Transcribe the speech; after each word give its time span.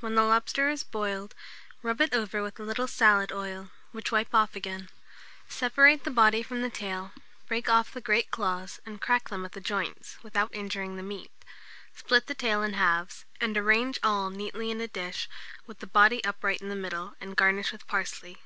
When 0.00 0.16
the 0.16 0.24
lobster 0.24 0.68
is 0.70 0.82
boiled, 0.82 1.36
rub 1.84 2.00
it 2.00 2.12
over 2.12 2.42
with 2.42 2.58
a 2.58 2.64
little 2.64 2.88
salad 2.88 3.30
oil, 3.30 3.70
which 3.92 4.10
wipe 4.10 4.34
off 4.34 4.56
again; 4.56 4.88
separate 5.48 6.02
the 6.02 6.10
body 6.10 6.42
from 6.42 6.62
the 6.62 6.68
tail, 6.68 7.12
break 7.46 7.68
off 7.70 7.92
the 7.92 8.00
great 8.00 8.32
claws, 8.32 8.80
and 8.84 9.00
crack 9.00 9.28
them 9.28 9.44
at 9.44 9.52
the 9.52 9.60
joints, 9.60 10.18
without 10.20 10.52
injuring 10.52 10.96
the 10.96 11.04
meat; 11.04 11.30
split 11.94 12.26
the 12.26 12.34
tail 12.34 12.60
in 12.64 12.72
halves, 12.72 13.24
and 13.40 13.56
arrange 13.56 14.00
all 14.02 14.30
neatly 14.30 14.72
in 14.72 14.80
a 14.80 14.88
dish, 14.88 15.28
with 15.68 15.78
the 15.78 15.86
body 15.86 16.24
upright 16.24 16.60
in 16.60 16.70
the 16.70 16.74
middle, 16.74 17.14
and 17.20 17.36
garnish 17.36 17.70
with 17.70 17.86
parsley. 17.86 18.38